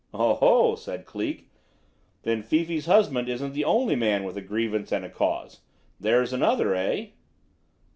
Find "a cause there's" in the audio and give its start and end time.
5.05-6.33